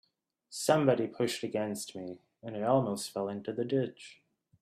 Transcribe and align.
Somebody 0.49 1.05
pushed 1.05 1.43
against 1.43 1.95
me, 1.95 2.21
and 2.41 2.57
I 2.57 2.63
almost 2.63 3.11
fell 3.11 3.29
into 3.29 3.53
the 3.53 3.63
ditch. 3.63 4.19